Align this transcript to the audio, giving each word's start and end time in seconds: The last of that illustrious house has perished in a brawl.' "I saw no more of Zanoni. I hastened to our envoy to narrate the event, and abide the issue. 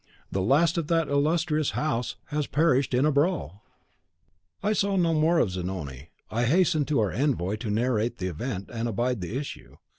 The 0.31 0.41
last 0.41 0.79
of 0.79 0.87
that 0.87 1.09
illustrious 1.09 1.71
house 1.77 2.15
has 2.29 2.47
perished 2.47 2.95
in 2.95 3.05
a 3.05 3.11
brawl.' 3.11 3.61
"I 4.63 4.73
saw 4.73 4.95
no 4.95 5.13
more 5.13 5.37
of 5.37 5.51
Zanoni. 5.51 6.09
I 6.31 6.45
hastened 6.45 6.87
to 6.87 6.99
our 7.01 7.11
envoy 7.11 7.57
to 7.57 7.69
narrate 7.69 8.17
the 8.17 8.25
event, 8.25 8.71
and 8.73 8.87
abide 8.87 9.21
the 9.21 9.37
issue. 9.37 9.75